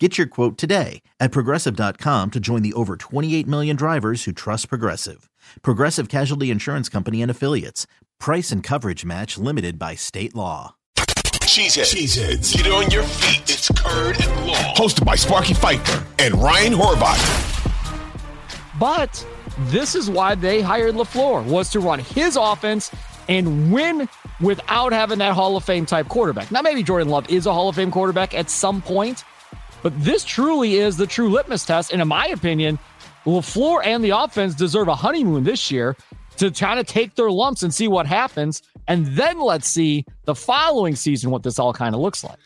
[0.00, 4.68] Get your quote today at progressive.com to join the over 28 million drivers who trust
[4.68, 5.30] Progressive.
[5.62, 7.86] Progressive Casualty Insurance Company and Affiliates.
[8.18, 10.74] Price and coverage match limited by state law.
[10.96, 11.94] Cheeseheads.
[11.94, 12.56] Cheeseheads.
[12.56, 13.42] Get on your feet.
[13.42, 14.74] It's Curd and Long.
[14.74, 17.60] Hosted by Sparky Fifer and Ryan Horvath.
[18.80, 19.24] But
[19.68, 22.90] this is why they hired LaFleur, was to run his offense
[23.28, 24.08] and win
[24.40, 26.50] without having that Hall of Fame type quarterback.
[26.50, 29.22] Now, maybe Jordan Love is a Hall of Fame quarterback at some point,
[29.84, 31.92] but this truly is the true litmus test.
[31.92, 32.78] And in my opinion,
[33.26, 35.94] LaFleur and the offense deserve a honeymoon this year
[36.38, 38.62] to try to take their lumps and see what happens.
[38.88, 42.38] And then let's see the following season what this all kind of looks like.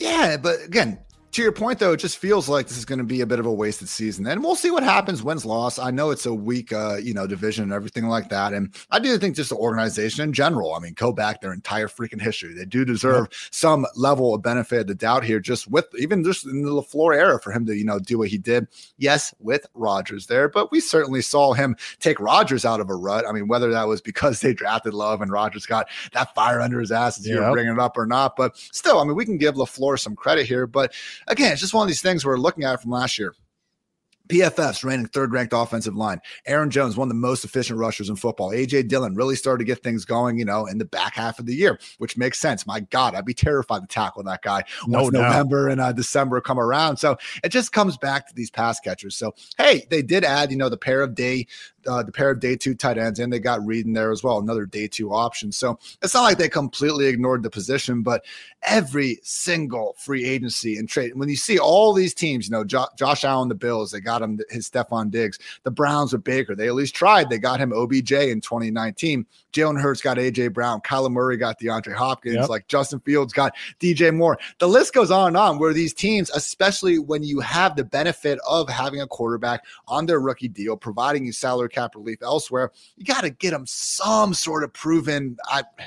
[0.00, 0.98] Yeah, but again,
[1.34, 3.40] to your point though, it just feels like this is going to be a bit
[3.40, 5.20] of a wasted season, and we'll see what happens.
[5.20, 5.80] Wins loss.
[5.80, 9.00] I know it's a weak, uh, you know, division and everything like that, and I
[9.00, 10.74] do think just the organization in general.
[10.74, 12.54] I mean, go back their entire freaking history.
[12.54, 13.32] They do deserve yep.
[13.50, 17.16] some level of benefit of the doubt here, just with even just in the LaFleur
[17.16, 18.68] era for him to you know do what he did.
[18.96, 23.26] Yes, with Rodgers there, but we certainly saw him take Rodgers out of a rut.
[23.28, 26.78] I mean, whether that was because they drafted Love and Rodgers got that fire under
[26.78, 27.40] his ass as yep.
[27.40, 30.14] you bringing it up or not, but still, I mean, we can give LaFleur some
[30.14, 30.92] credit here, but
[31.26, 33.34] again, it's just one of these things we're looking at from last year.
[34.28, 36.20] PFF's reigning third ranked offensive line.
[36.46, 38.50] Aaron Jones, one of the most efficient rushers in football.
[38.50, 41.46] AJ Dillon really started to get things going, you know, in the back half of
[41.46, 42.66] the year, which makes sense.
[42.66, 46.40] My God, I'd be terrified to tackle that guy once no November and uh, December
[46.40, 46.96] come around.
[46.96, 49.14] So it just comes back to these pass catchers.
[49.14, 51.46] So, hey, they did add, you know, the pair of day
[51.86, 54.22] uh, the pair of day two tight ends, and they got Reed in there as
[54.22, 55.52] well, another day two option.
[55.52, 58.24] So it's not like they completely ignored the position, but
[58.62, 62.88] every single free agency and trade, when you see all these teams, you know, jo-
[62.96, 66.68] Josh Allen, the Bills, they got him his Stefon Diggs, the Browns with Baker, they
[66.68, 67.30] at least tried.
[67.30, 69.26] They got him OBJ in 2019.
[69.52, 72.48] Jalen Hurts got AJ Brown, Kyler Murray got DeAndre Hopkins, yep.
[72.48, 74.38] like Justin Fields got DJ Moore.
[74.58, 78.38] The list goes on and on where these teams, especially when you have the benefit
[78.48, 83.04] of having a quarterback on their rookie deal, providing you salary cap relief elsewhere, you
[83.04, 85.36] got to get them some sort of proven,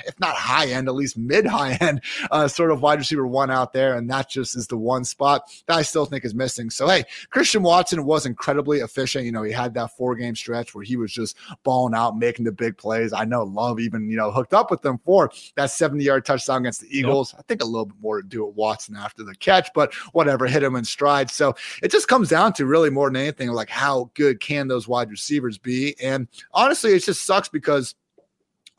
[0.06, 3.50] if not high end, at least mid high end uh, sort of wide receiver one
[3.50, 3.96] out there.
[3.96, 6.70] And that just is the one spot that I still think is missing.
[6.70, 9.26] So, hey, Christian Watson was incredibly efficient.
[9.26, 12.46] You know, he had that four game stretch where he was just balling out, making
[12.46, 13.14] the big plays.
[13.14, 16.62] I know Love even, you know, hooked up with them for that 70 yard touchdown
[16.62, 17.34] against the Eagles.
[17.34, 17.40] Yep.
[17.40, 20.48] I think a little bit more to do with Watson after the catch, but whatever,
[20.48, 21.30] hit him in stride.
[21.30, 24.88] So it just comes down to really more than anything, like how good can those
[24.88, 25.77] wide receivers be?
[26.02, 27.96] And honestly, it just sucks because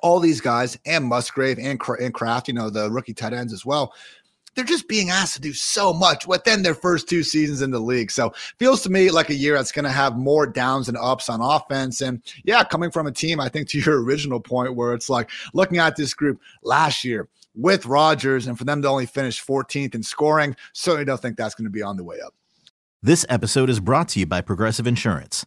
[0.00, 3.66] all these guys and Musgrave and, and Kraft, you know, the rookie tight ends as
[3.66, 3.92] well,
[4.54, 7.78] they're just being asked to do so much within their first two seasons in the
[7.78, 8.10] league.
[8.10, 11.28] So feels to me like a year that's going to have more downs and ups
[11.28, 12.00] on offense.
[12.00, 15.30] And yeah, coming from a team, I think to your original point where it's like
[15.54, 19.94] looking at this group last year with Rodgers and for them to only finish 14th
[19.94, 22.34] in scoring, certainly don't think that's going to be on the way up.
[23.00, 25.46] This episode is brought to you by Progressive Insurance.